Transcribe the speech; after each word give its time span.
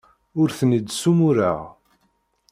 Ur 0.39 0.49
ten-id-ssumureɣ. 0.57 1.59